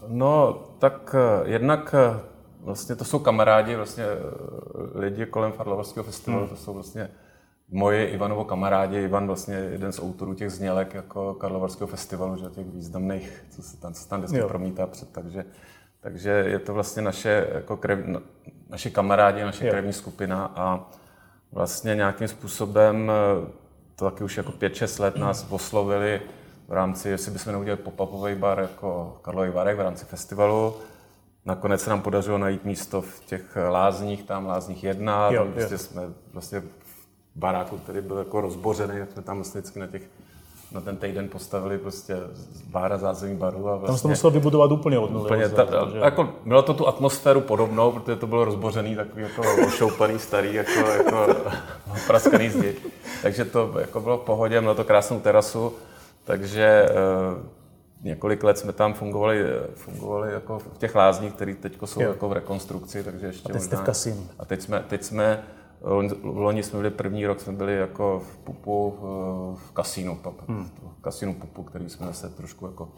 [0.07, 2.21] No, tak eh, jednak eh,
[2.61, 4.05] vlastně to jsou kamarádi, vlastně
[4.95, 6.51] lidi kolem Karlovarského festivalu, hmm.
[6.51, 7.11] to jsou vlastně
[7.69, 12.67] moji Ivanovo kamarádi, Ivan vlastně jeden z autorů těch znělek jako Karlovarského festivalu, že těch
[12.67, 15.45] významných, co se tam, co se tam vždycky promítá před, takže,
[16.01, 17.99] takže je to vlastně naše, jako krev,
[18.69, 19.71] naše kamarádi, naše jo.
[19.71, 20.91] krevní skupina a
[21.53, 23.13] vlastně nějakým způsobem,
[23.97, 26.21] to taky už jako 5-6 let nás oslovili
[26.69, 30.75] v rámci, jestli bychom neudělali pop-upový bar jako Karlový Varek v rámci festivalu.
[31.45, 35.79] Nakonec se nám podařilo najít místo v těch lázních, tam lázních jedna, jo, tam prostě
[35.79, 36.03] jsme
[36.33, 36.63] vlastně
[37.35, 40.03] baráku, který byl jako rozbořený, jak jsme tam vlastně vždycky na těch
[40.73, 42.17] na ten týden postavili prostě
[42.67, 43.69] bára zázemí baru.
[43.69, 45.25] A vlastně, tam se to muselo vybudovat úplně od nuly.
[45.25, 45.67] Úplně, ta,
[46.05, 50.81] jako, mělo to tu atmosféru podobnou, protože to bylo rozbořený, takový jako ošoupaný, starý, jako,
[50.81, 51.27] jako
[52.07, 52.75] praskaný zdi.
[53.23, 55.73] Takže to jako bylo v pohodě, mělo to krásnou terasu,
[56.27, 56.95] takže e,
[58.03, 62.09] několik let jsme tam fungovali, fungovali jako v těch lázních, které teď jsou jo.
[62.09, 65.43] jako v rekonstrukci, takže ještě a teď možná, jste v A teď jsme, teď jsme
[66.23, 68.95] v loni jsme byli první rok, jsme byli jako v Pupu,
[69.67, 70.71] v kasínu, hmm.
[70.99, 72.89] v kasínu Pupu, který jsme se trošku jako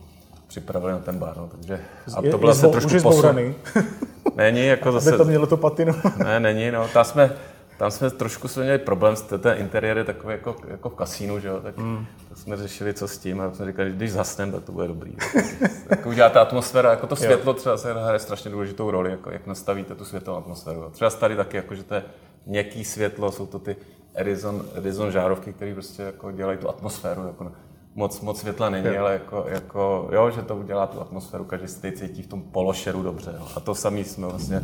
[0.47, 1.81] připravili na ten bar, no, takže
[2.17, 3.55] a to bylo se trošku posun.
[4.37, 5.09] Není, jako zase...
[5.09, 5.95] Aby to mělo to patinu.
[6.25, 7.33] ne, není, no, tam jsme,
[7.79, 11.49] tam jsme trošku jsme měli problém, ten interiér je takový jako, jako v kasínu, že
[11.49, 12.07] jo, tak, hmm.
[12.49, 15.13] Jsme řešili, co s tím a jsme říkali, když zasneme, tak to bude dobrý.
[15.89, 19.47] tak udělá ta atmosféra, jako to světlo třeba se hraje strašně důležitou roli, jako, jak
[19.47, 20.91] nastavíte tu světovou atmosféru.
[20.91, 22.05] Třeba tady taky, jako, že to je
[22.47, 23.77] měkký světlo, jsou to ty
[24.15, 27.27] Edison, Edison žárovky, které prostě jako dělají tu atmosféru.
[27.27, 27.53] Jako
[27.95, 31.93] moc, moc světla není, ale jako, jako, jo, že to udělá tu atmosféru, každý se
[31.93, 33.35] cítí v tom pološeru dobře.
[33.39, 33.47] Jo.
[33.57, 34.63] A to samý jsme vlastně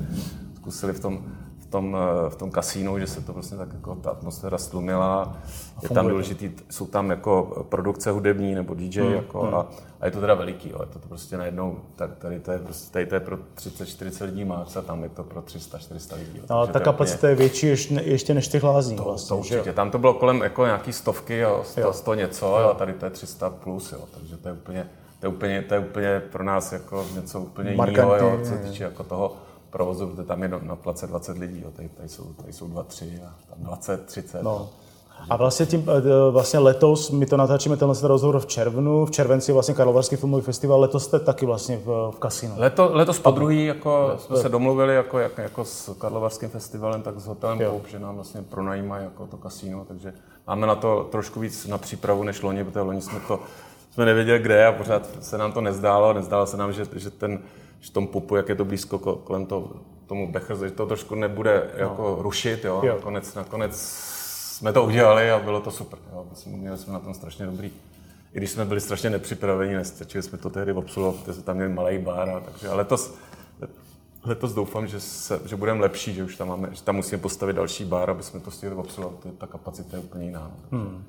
[0.57, 1.25] zkusili v tom,
[1.74, 5.37] tom, eh, v tom kasínu, že se to vlastně tak jako ta atmosféra stlumila.
[5.82, 9.54] Je tam důležitý, jsou tam jako produkce hudební nebo DJ hmm, jako hmm.
[9.54, 9.66] A,
[10.00, 10.78] a, je to teda veliký, jo.
[10.80, 14.24] je to, to prostě najednou, tady, tady, to je prostě, tady to je pro 30-40
[14.24, 16.38] lidí mác a tam je to pro 300-400 lidí.
[16.38, 16.44] Jo.
[16.50, 18.96] No, ale ta kapacita je větší ještě, ještě než těch lázní.
[18.96, 21.92] To, vlastně, to určitě, tam to bylo kolem jako nějaký stovky, jo, 100, jo.
[21.92, 22.68] 100 něco jo.
[22.68, 24.88] a tady to je 300 plus, jo, takže to je úplně,
[25.20, 28.58] to je úplně, to je úplně pro nás jako něco úplně jiného, jo, co se
[28.58, 29.37] týče jako toho
[29.74, 31.70] provozu, protože tam je na place 20 lidí, jo.
[31.76, 34.42] Tady, tady, jsou, tady jsou 2, 3 a tam 20, 30.
[34.42, 34.68] No.
[35.30, 39.52] A vlastně, tím, eh, vlastně letos, my to natáčíme tenhle rozhovor v červnu, v červenci
[39.52, 42.54] vlastně Karlovarský filmový festival, letos jste taky vlastně v, v kasinu.
[42.56, 47.20] Leto, letos po druhý, jako jsme se domluvili jako, jak, jako s Karlovarským festivalem, tak
[47.20, 50.12] s hotelem Poup, že nám vlastně pronajímají jako to kasino, takže
[50.46, 53.40] máme na to trošku víc na přípravu než loni, protože loni jsme to
[53.94, 57.38] jsme nevěděli kde a pořád se nám to nezdálo, nezdálo se nám, že, že ten
[57.85, 59.70] že tom pupu, jak je to blízko kolem to,
[60.07, 61.81] tomu Bechrze, že to trošku nebude no.
[61.81, 62.81] jako rušit, jo.
[62.85, 62.94] jo.
[62.94, 63.77] Nakonec, nakonec
[64.57, 65.99] jsme to udělali a bylo to super.
[66.12, 66.27] Jo.
[66.47, 67.70] Měli jsme na tom strašně dobrý.
[68.35, 71.73] I když jsme byli strašně nepřipraveni, nestačili jsme to tehdy obsluhovat, protože jsme tam měli
[71.73, 73.14] malý bar, a takže, ale letos,
[74.24, 77.56] letos doufám, že, se, že budeme lepší, že už tam máme, že tam musíme postavit
[77.56, 79.18] další bar, aby jsme to stihli obsluhovat.
[79.38, 80.50] Ta kapacita je úplně jiná.
[80.72, 80.78] No.
[80.78, 81.04] Hmm.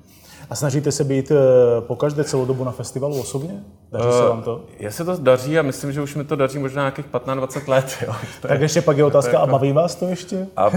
[0.50, 1.36] A snažíte se být eh,
[1.80, 3.62] po každé celou dobu na festivalu osobně?
[3.92, 4.64] Daří se eh, vám to?
[4.78, 7.96] Já se to daří a myslím, že už mi to daří možná nějakých 15-20 let.
[8.06, 8.14] Jo.
[8.42, 9.48] To tak je, ještě pak je otázka, je jako...
[9.48, 10.46] a baví vás to ještě?
[10.56, 10.70] A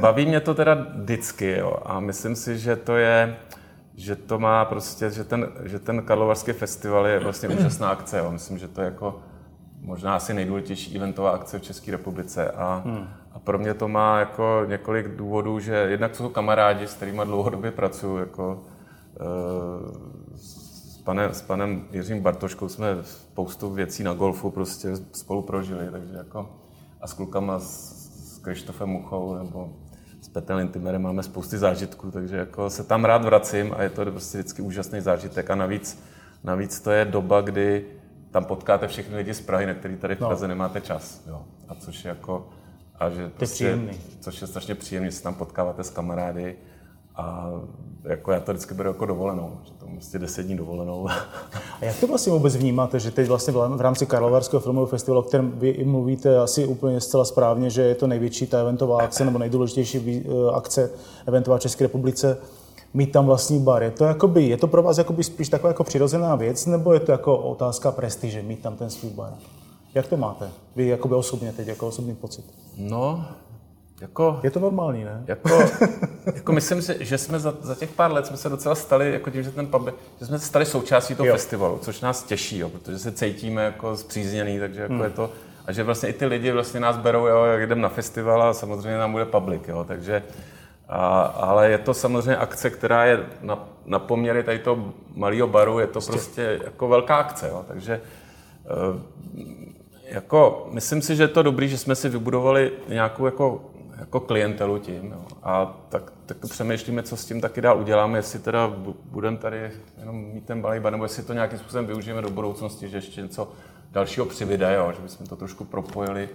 [0.00, 1.76] baví mě to teda vždycky, jo.
[1.82, 3.36] A myslím si, že to je,
[3.96, 8.18] že to má prostě, že ten, že ten Karlovarský festival je vlastně úžasná akce.
[8.18, 8.30] Jo.
[8.30, 9.20] Myslím, že to je jako
[9.82, 12.50] možná asi nejdůležitější eventová akce v České republice.
[12.50, 13.08] A, hmm.
[13.32, 17.70] a pro mě to má jako několik důvodů, že jednak jsou kamarádi, s kterými dlouhodobě
[17.70, 18.62] pracuji, jako
[20.36, 26.14] s panem, s panem Jiřím Bartoškou jsme spoustu věcí na golfu prostě spolu prožili, takže
[26.16, 26.50] jako
[27.00, 27.92] a s klukama, s,
[28.34, 29.72] s Krištofem Muchou nebo
[30.20, 34.04] s Petelem Timerem máme spousty zážitků, takže jako se tam rád vracím a je to
[34.04, 36.02] prostě vždycky úžasný zážitek a navíc,
[36.44, 37.84] navíc to je doba, kdy
[38.32, 40.26] tam potkáte všechny lidi z Prahy, na který tady v no.
[40.26, 40.48] Praze no.
[40.48, 41.20] nemáte čas.
[41.26, 41.42] Jo.
[41.68, 42.48] A což je jako,
[42.98, 43.78] a že prostě,
[44.20, 46.56] což je strašně příjemné, že se tam potkáváte s kamarády
[47.16, 47.50] a
[48.04, 51.08] jako já to vždycky beru jako dovolenou, že to prostě 10 dní dovolenou.
[51.80, 55.24] A jak to vlastně vůbec vnímáte, že teď vlastně v rámci Karlovarského filmového festivalu, o
[55.24, 59.24] kterém vy i mluvíte asi úplně zcela správně, že je to největší ta eventová akce
[59.24, 60.90] nebo nejdůležitější eh, akce
[61.26, 62.38] eventová České republice,
[62.94, 63.82] mít tam vlastní bar.
[63.82, 67.00] Je to, jakoby, je to pro vás jakoby spíš taková jako přirozená věc, nebo je
[67.00, 69.32] to jako otázka prestiže, mít tam ten svůj bar?
[69.94, 70.50] Jak to máte?
[70.76, 72.44] Vy jakoby osobně teď, jako osobní pocit?
[72.76, 73.24] No,
[74.00, 75.24] jako, je to normální, ne?
[75.26, 75.62] Jako,
[76.34, 79.30] jako myslím si, že jsme za, za, těch pár let jsme se docela stali, jako
[79.30, 79.88] tím, že ten pub,
[80.20, 81.34] že jsme se stali součástí toho jo.
[81.34, 85.02] festivalu, což nás těší, jo, protože se cítíme jako zpřízněný, takže jako hmm.
[85.02, 85.30] je to,
[85.66, 88.54] a že vlastně i ty lidi vlastně nás berou, jo, jak jdem na festival a
[88.54, 90.22] samozřejmě nám bude public, jo, takže
[90.92, 95.78] a, ale je to samozřejmě akce, která je na, na poměry tady toho malého baru,
[95.78, 98.00] je to prostě, prostě jako velká akce, jo, takže
[98.64, 99.02] eh,
[100.04, 103.60] jako, myslím si, že je to dobrý, že jsme si vybudovali nějakou jako
[103.98, 105.10] jako klientelu tím.
[105.12, 105.24] Jo.
[105.42, 108.72] A tak, tak přemýšlíme, co s tím taky dál uděláme, jestli teda
[109.04, 112.96] budeme tady jenom mít ten balíba, nebo jestli to nějakým způsobem využijeme do budoucnosti, že
[112.96, 113.52] ještě něco
[113.90, 116.28] dalšího přivyde, jo, že bychom to trošku propojili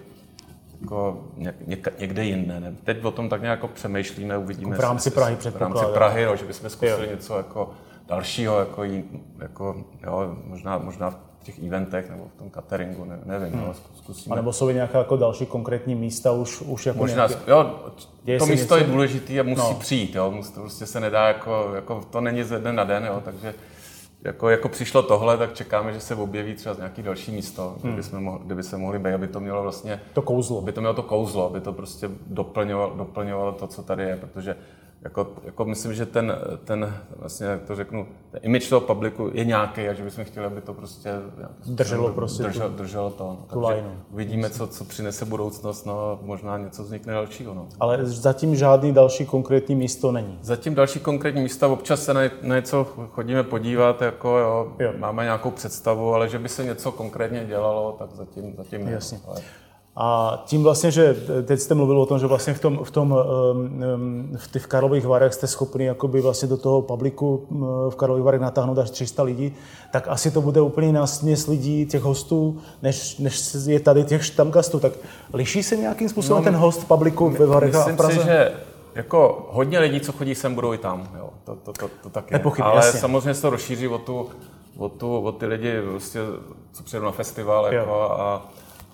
[0.82, 1.24] jako
[1.66, 2.60] něk, někde jinde.
[2.60, 2.76] Ne?
[2.84, 4.72] Teď o tom tak nějak jako přemýšlíme, uvidíme.
[4.72, 7.12] Jako v rámci Prahy V rámci Prahy, jo, že bychom zkusili jo.
[7.12, 7.70] něco jako
[8.08, 8.84] dalšího, jako,
[9.40, 13.64] jako jo, možná, možná těch eventech nebo v tom cateringu, ne, nevím, hmm.
[13.66, 14.34] ale zkusíme.
[14.34, 17.52] A nebo jsou nějaké jako další konkrétní místa už, už jako Možná, nějaké...
[17.52, 17.64] jo,
[18.40, 18.78] to místo něco?
[18.78, 19.74] je důležité a musí no.
[19.80, 23.22] přijít, jo, to prostě se nedá jako, jako to není ze dne na den, jo,
[23.26, 23.54] takže
[24.22, 27.94] jako, jako přišlo tohle, tak čekáme, že se objeví třeba nějaký další místo, hmm.
[27.94, 30.02] kde, jsme mohli, kde by se mohli být, aby to mělo vlastně...
[30.14, 30.58] To kouzlo.
[30.58, 34.56] Aby to mělo to kouzlo, aby to prostě doplňovalo, doplňovalo to, co tady je, protože
[35.02, 39.46] jako, jako myslím, že ten, ten, vlastně, jak to řeknu, ten image toho publiku je
[39.46, 41.12] nějaký a že bychom chtěli, aby to prostě
[41.66, 43.24] drželo, prostě drželo, drželo to.
[43.24, 43.36] No.
[43.50, 47.54] Tu Takže Uvidíme, co, co přinese budoucnost, no možná něco vznikne dalšího.
[47.54, 47.68] No.
[47.80, 50.40] Ale zatím žádný další konkrétní místo není.
[50.42, 54.94] Zatím další konkrétní místa, občas se na, na něco chodíme podívat, jako jo, jo.
[54.98, 58.92] máme nějakou představu, ale že by se něco konkrétně dělalo, tak zatím, zatím ne.
[58.92, 59.20] Jasně.
[59.28, 59.42] Ale...
[60.00, 63.18] A tím vlastně, že teď jste mluvil o tom, že vlastně v, tom, v, tom,
[64.38, 67.48] v těch Karlových Varech jste schopni jakoby vlastně do toho publiku
[67.90, 69.56] v Karlových Varech natáhnout až 300 lidí,
[69.92, 74.80] tak asi to bude úplně násměs lidí, těch hostů, než, než je tady těch štamgastů.
[74.80, 74.92] Tak
[75.34, 78.20] liší se nějakým způsobem no, ten host publiku ve Varech a v Praze?
[78.20, 78.52] Si, že
[78.96, 81.10] jako hodně lidí, co chodí sem, budou i tam.
[81.18, 81.30] Jo.
[81.44, 82.38] To, to, to, to tak je.
[82.38, 83.00] Nepochyb, Ale jasně.
[83.00, 84.30] samozřejmě se to rozšíří o, tu,
[84.78, 86.22] o, tu, o ty lidi, vlastně,
[86.72, 88.46] co přijedou na festival jako, a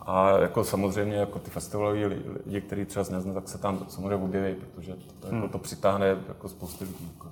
[0.06, 2.06] a jako samozřejmě jako ty festivalové
[2.46, 5.50] lidi, kteří třeba nezná, tak se tam samozřejmě objeví, protože to, jako, hmm.
[5.50, 7.12] to přitáhne jako spoustu lidí.
[7.14, 7.28] Jako.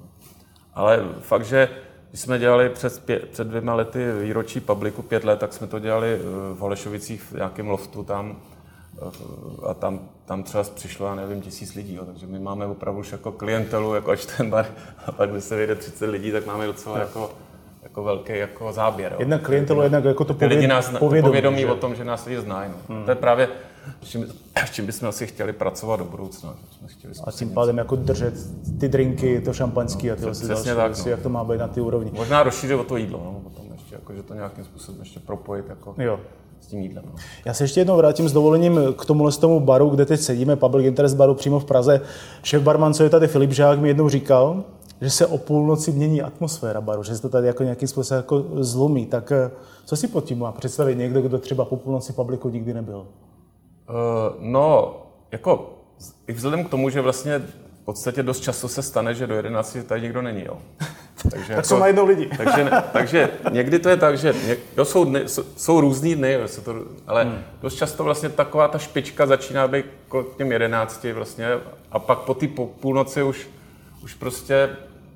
[0.73, 1.69] Ale fakt, že
[2.09, 5.79] když jsme dělali před, pě, před dvěma lety výročí publiku pět let, tak jsme to
[5.79, 6.19] dělali eh,
[6.53, 8.35] v Holešovicích v nějakém loftu tam
[9.01, 12.99] eh, a tam, tam třeba přišlo, já nevím, tisíc lidí, jo, takže my máme opravdu
[12.99, 14.65] už jako klientelu, jako až ten bar,
[15.05, 17.31] a pak když se vyjde 30 lidí, tak máme docela jako
[17.91, 19.15] jako velký jako záběr.
[19.19, 21.71] Jednak klientelu, jednak jako to pověd, lidi nás povědomí, povědomí že?
[21.71, 22.71] o tom, že nás lidi znají.
[22.71, 22.95] No.
[22.95, 23.05] Hmm.
[23.05, 23.49] To je právě,
[24.03, 24.25] s čím,
[24.65, 26.55] s čím bychom asi chtěli pracovat do budoucna.
[26.85, 28.33] Chtěli a tím pádem jako držet
[28.79, 31.11] ty drinky, to šampanský no, a tyhle další tak, věci, no.
[31.11, 32.11] jak to má být na ty úrovni.
[32.13, 35.69] Možná rozšířit o to jídlo, no, potom ještě, jako, že to nějakým způsobem ještě propojit
[35.69, 36.19] jako jo.
[36.61, 37.03] s tím jídlem.
[37.07, 37.13] No.
[37.45, 40.87] Já se ještě jednou vrátím s dovolením k tomu tomu baru, kde teď sedíme, Public
[40.87, 42.01] Interest baru přímo v Praze.
[42.43, 44.63] Šéf barman, co je tady Filip Žák, mi jednou říkal,
[45.01, 48.45] že se o půlnoci mění atmosféra baru, že se to tady jako nějakým způsobem jako
[48.55, 49.05] zlomí.
[49.05, 49.51] Tak eh,
[49.85, 52.97] co si pod tím má představit někdo, kdo třeba po půlnoci publiku nikdy nebyl?
[52.97, 53.95] Uh,
[54.39, 54.95] no,
[55.31, 55.73] jako
[56.27, 57.39] i vzhledem k tomu, že vlastně
[57.81, 60.45] v podstatě dost často se stane, že do 11 tady někdo není.
[60.45, 60.57] Jo.
[61.23, 62.29] Takže tak jako, jsou najednou lidi.
[62.37, 66.33] takže, takže někdy to je tak, že něk, jo, jsou, dny, jsou, jsou různý dny,
[66.33, 66.75] jo, to,
[67.07, 67.39] ale hmm.
[67.61, 71.47] dost často vlastně taková ta špička začíná být k těm 11 vlastně
[71.91, 72.47] a pak po té
[72.79, 73.49] půlnoci už,
[74.03, 74.69] už prostě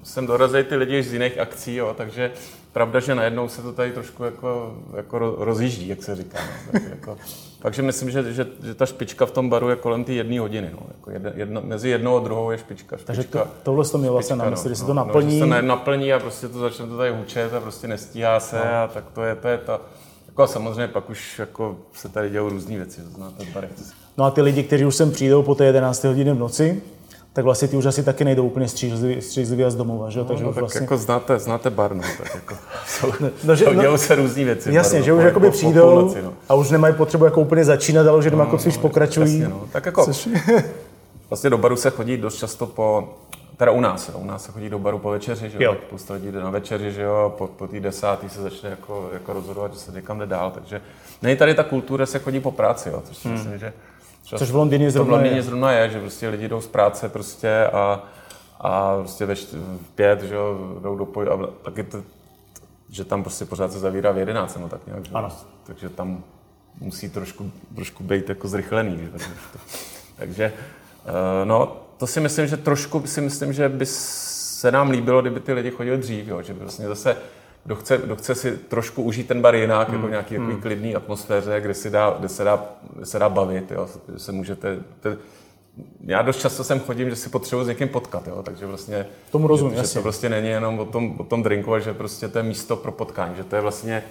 [0.06, 2.32] sem dorazí ty lidi z jiných akcí, jo, takže
[2.74, 6.40] pravda, že najednou se to tady trošku jako, jako rozjíždí, jak se říká.
[6.42, 6.72] No.
[6.72, 7.18] Tak jako,
[7.62, 10.70] takže myslím, že, že, že, ta špička v tom baru je kolem té jedné hodiny.
[10.74, 10.80] No.
[10.88, 12.98] Jako jedno, jedno, mezi jednou a druhou je špička.
[12.98, 15.40] špička takže to, tohle to mě vlastně na mysli, no, se to naplní.
[15.40, 18.56] No, že se naplní a prostě to začne to tady hučet a prostě nestíhá se
[18.56, 18.76] no.
[18.84, 19.82] a tak to je, to je ta,
[20.28, 23.68] jako a samozřejmě pak už jako se tady dějou různé věci, znáte bary.
[24.18, 26.04] No a ty lidi, kteří už sem přijdou po té 11.
[26.04, 26.82] hodině v noci,
[27.36, 28.68] tak vlastně ty už asi taky nejdou úplně
[29.20, 30.20] střízlivě z domova, že?
[30.20, 30.82] No, Takže no, tak vlastně...
[30.82, 32.56] jako znáte, znáte bar, no, tak jako
[32.88, 34.74] jsou, no, že, no, se různý věci.
[34.74, 36.34] Jasně, bar, že už jako jakoby přijdou po půlnoci, no.
[36.50, 39.40] a už nemají potřebu jako úplně začínat, ale že doma no, jako spíš no, pokračují.
[39.40, 39.68] Jasně, no.
[39.72, 40.30] Tak jako, což...
[41.30, 43.14] vlastně do baru se chodí dost často po,
[43.58, 44.16] teda u nás, jo.
[44.18, 45.78] u nás se chodí do baru po večeři, že jo, jo.
[45.88, 49.34] spousta lidí jde na večeři, že jo, po, po té desátý se začne jako, jako
[49.34, 50.82] rozhodovat, že se někam jde dál, takže
[51.22, 53.34] není tady ta kultura, se chodí po práci, jo, což hmm.
[53.34, 53.74] myslím, že
[54.26, 57.10] Čas, Což v Londýně zrovna, v Londýně zrovna je, že prostě lidi jdou z práce
[57.10, 58.04] prostě a,
[58.60, 62.04] a prostě ve v pět, že jo, jdou do poj- a taky to,
[62.90, 65.12] že tam prostě pořád se zavírá v jedenáct, no tak nějak, že?
[65.14, 65.30] Ano.
[65.68, 66.24] Takže tam
[66.80, 69.26] musí trošku, trošku být jako zrychlený, že?
[70.16, 70.54] Takže,
[71.06, 71.12] uh,
[71.44, 75.54] no, to si myslím, že trošku si myslím, že by se nám líbilo, kdyby ty
[75.54, 76.42] lidi chodili dřív, jo?
[76.42, 77.18] že by vlastně zase
[77.66, 80.14] kdo chce, kdo chce si trošku užít ten bar jinak, jako hmm.
[80.14, 80.62] jako nějaký hmm.
[80.62, 84.80] klidný atmosféře, kde, si dá, kde, se dá, kde se dá bavit, jo, se můžete,
[85.00, 85.18] te,
[86.02, 88.44] já dost často sem chodím, že si potřebuji s někým potkat, jo?
[88.44, 89.08] takže vlastně...
[89.32, 91.94] Tomu rozumím, že, že to prostě není jenom o tom, o tom drinku, ale že
[91.94, 94.04] prostě to je místo pro potkání, že to je vlastně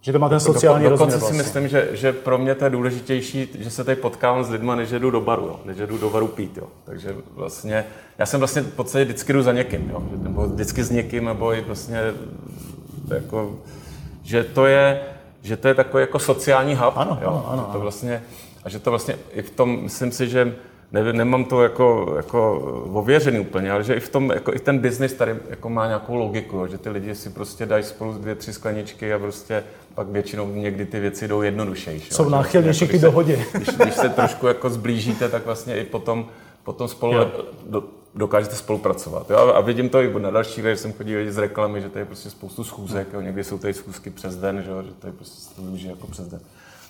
[0.00, 1.38] že to má ten sociální do, Dokonce vlastně.
[1.38, 4.72] si myslím, že, že pro mě to je důležitější, že se tady potkávám s lidmi,
[4.76, 5.60] než jdu do baru, jo.
[5.64, 6.56] než jdu do baru pít.
[6.56, 6.66] Jo.
[6.84, 7.84] Takže vlastně,
[8.18, 10.02] já jsem vlastně v podstatě vždycky jdu za někým, jo.
[10.22, 12.00] nebo vždycky s někým, nebo i vlastně
[13.14, 13.58] jako,
[14.22, 15.00] že to je,
[15.42, 16.92] že to je takový jako sociální hub.
[16.96, 17.28] Ano, jo.
[17.28, 18.22] ano, ano, že to vlastně,
[18.64, 20.54] a že to vlastně i v tom, myslím si, že
[20.92, 22.58] ne, nemám to jako, jako
[22.92, 26.14] ověřený úplně, ale že i v tom, jako i ten biznis tady jako má nějakou
[26.14, 30.52] logiku, že ty lidi si prostě dají spolu dvě, tři skleničky a prostě pak většinou
[30.52, 32.10] někdy ty věci jdou jednodušejší.
[32.10, 33.44] Jsou náchylnější k dohodě.
[33.52, 36.26] Když, když se trošku jako zblížíte, tak vlastně i potom,
[36.64, 37.14] potom spolu
[37.66, 39.30] do, dokážete spolupracovat.
[39.30, 39.38] Jo?
[39.38, 42.30] A vidím to i na další že jsem chodil z reklamy, že tady je prostě
[42.30, 43.20] spoustu schůzek, jo?
[43.20, 44.82] někdy jsou tady schůzky přes den, že, jo?
[44.82, 46.40] že tady prostě to využije jako přes den.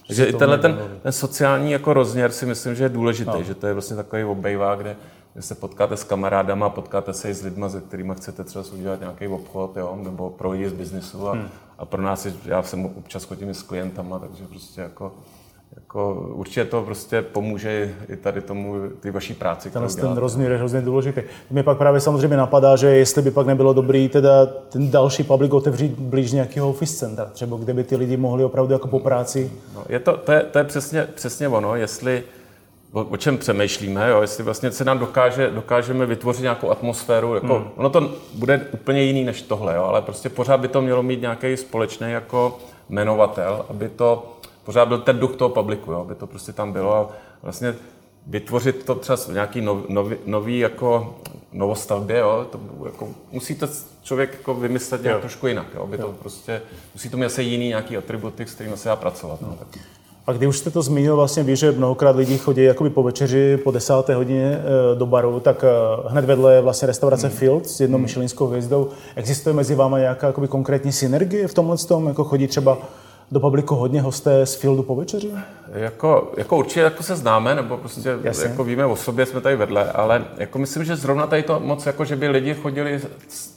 [0.07, 3.43] Takže i tenhle ten, ten, sociální jako rozměr si myslím, že je důležitý, no.
[3.43, 4.97] že to je vlastně takový obejvák, kde,
[5.33, 9.01] kde se potkáte s kamarádama, potkáte se i s lidmi, se kterými chcete třeba udělat
[9.01, 11.49] nějaký obchod, jo, nebo projít z biznesu a, hmm.
[11.79, 15.13] a pro nás, je, já jsem občas chodím s klientama, takže prostě jako
[15.77, 19.71] jako určitě to prostě pomůže i tady tomu, ty vaší práci.
[19.71, 21.23] Ten, ten rozměr je hrozně důležitý.
[21.51, 25.53] Mě pak právě samozřejmě napadá, že jestli by pak nebylo dobrý teda ten další public
[25.53, 29.53] otevřít blíž nějakého office centra, třeba kde by ty lidi mohli opravdu jako po práci.
[29.75, 32.23] No, je to, to, je, to je přesně, přesně ono, jestli
[32.93, 34.21] o, o čem přemýšlíme, jo?
[34.21, 37.69] jestli vlastně se nám dokáže, dokážeme vytvořit nějakou atmosféru, jako, hmm.
[37.77, 39.85] ono to bude úplně jiný než tohle, jo?
[39.85, 44.36] ale prostě pořád by to mělo mít nějaký společný jako jmenovatel, aby to
[44.67, 47.09] pořád byl ten duch toho publiku, jo, aby to prostě tam bylo a
[47.43, 47.75] vlastně
[48.27, 51.15] vytvořit to třeba v nějaký nov, nový, nový jako
[51.53, 53.69] novostavbě, jo, to jako, musí to
[54.03, 55.21] člověk jako vymyslet nějak jo.
[55.21, 56.07] trošku jinak, jo, aby jo.
[56.07, 56.63] to prostě,
[56.95, 59.41] musí to mít asi jiný nějaký atributy, s kterými se dá pracovat.
[59.43, 59.57] No.
[59.59, 59.83] Tak.
[60.27, 63.57] A když už jste to zmínil, vlastně ví, že mnohokrát lidi chodí jakoby po večeři
[63.57, 65.69] po desáté hodině eh, do baru, tak eh,
[66.09, 67.37] hned vedle je vlastně restaurace hmm.
[67.37, 68.03] Field s jednou hmm.
[68.03, 68.89] myšelinskou hvězdou.
[69.17, 72.07] Existuje mezi váma nějaká jakoby konkrétní synergie v tomhle tom?
[72.07, 72.79] Jako chodí třeba
[73.33, 75.31] do publiku hodně hosté z Fieldu po večeři?
[75.73, 78.49] Jako, jako určitě jako se známe, nebo prostě Jasně.
[78.49, 81.87] jako víme o sobě, jsme tady vedle, ale jako myslím, že zrovna tady to moc,
[81.87, 83.01] jako že by lidi chodili,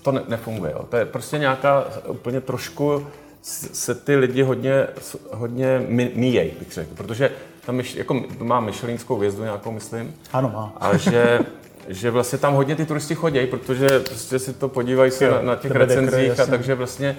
[0.01, 0.71] to ne, nefunguje.
[0.71, 0.85] Jo.
[0.89, 3.07] To je prostě nějaká úplně trošku
[3.41, 4.87] se ty lidi hodně,
[5.31, 7.31] hodně míjejí, bych řekl, protože
[7.65, 10.13] tam jako má myšelinskou vězdu nějakou, myslím.
[10.33, 10.73] Ano, má.
[10.77, 11.39] A že,
[11.87, 15.55] že vlastně tam hodně ty turisti chodí, protože prostě si to podívají se na, na
[15.55, 17.17] těch recenzích a takže vlastně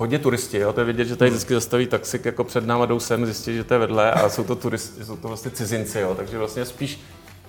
[0.00, 0.72] hodně turisti, jo?
[0.72, 3.64] to je vidět, že tady vždycky zastaví taxik jako před náma, jdou sem, zjistí, že
[3.64, 6.14] to je vedle a jsou to turisti, jsou to vlastně cizinci, jo?
[6.14, 7.00] takže vlastně spíš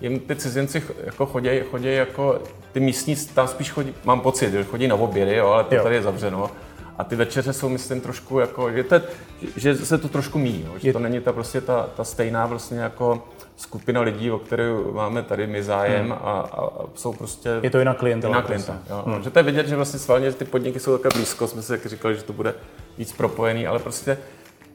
[0.02, 4.64] jim ty cizinci jako chodí, chodí jako ty místní, tam spíš chodí, mám pocit, že
[4.64, 5.84] chodí na obědy, jo, ale to jo.
[5.84, 6.52] tady je zavřeno.
[6.98, 9.02] A ty večeře jsou, myslím, trošku jako, že, to,
[9.56, 10.74] že se to trošku míjí, jo?
[10.78, 13.28] že to není ta prostě ta, ta stejná vlastně jako
[13.62, 16.12] skupina lidí, o které máme tady my zájem hmm.
[16.12, 17.50] a, a, jsou prostě...
[17.63, 18.36] Je to jiná klientela.
[18.36, 18.93] Jiná klienta, prostě.
[18.93, 19.04] jo.
[19.06, 19.24] Hmm.
[19.24, 22.15] Že to je vidět, že vlastně svalně ty podniky jsou takhle blízko, jsme si říkali,
[22.15, 22.54] že to bude
[22.97, 24.17] víc propojený, ale prostě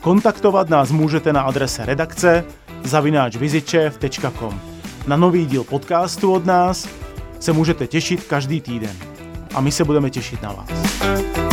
[0.00, 2.44] Kontaktovat nás můžete na adrese redakce
[2.84, 4.60] zavináčvizičev.com.
[5.06, 6.88] Na nový díl podcastu od nás
[7.40, 9.17] se můžete těšit každý týden
[9.54, 11.47] a my se budeme těšit na vás.